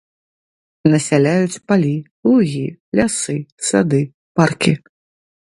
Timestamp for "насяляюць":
0.93-1.61